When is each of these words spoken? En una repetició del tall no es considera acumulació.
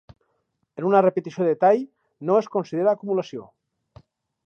En 0.81 0.87
una 0.91 1.01
repetició 1.07 1.47
del 1.49 1.59
tall 1.65 1.85
no 2.31 2.41
es 2.45 2.51
considera 2.57 2.97
acumulació. 2.99 3.51